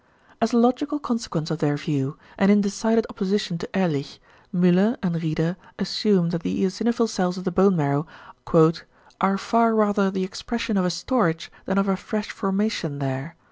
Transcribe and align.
As 0.41 0.51
a 0.51 0.57
logical 0.57 0.97
consequence 0.97 1.51
of 1.51 1.59
their 1.59 1.77
view, 1.77 2.17
and 2.35 2.49
in 2.49 2.59
decided 2.61 3.05
opposition 3.07 3.59
to 3.59 3.69
Ehrlich, 3.77 4.19
Müller 4.51 4.97
and 5.03 5.21
Rieder 5.21 5.57
assume 5.77 6.31
that 6.31 6.41
the 6.41 6.63
eosinophil 6.63 7.07
cells 7.07 7.37
of 7.37 7.43
the 7.43 7.51
bone 7.51 7.75
marrow 7.75 8.07
"are 9.21 9.37
far 9.37 9.75
rather 9.75 10.09
the 10.09 10.23
expression 10.23 10.75
of 10.75 10.85
a 10.85 10.89
storage 10.89 11.51
than 11.65 11.77
of 11.77 11.87
a 11.87 11.95
fresh 11.95 12.31
formation 12.31 12.97
there. 12.97 13.35